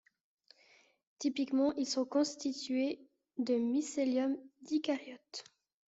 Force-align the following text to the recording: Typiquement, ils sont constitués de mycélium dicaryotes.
Typiquement, 1.19 1.75
ils 1.75 1.85
sont 1.85 2.05
constitués 2.05 3.07
de 3.37 3.53
mycélium 3.53 4.35
dicaryotes. 4.61 5.43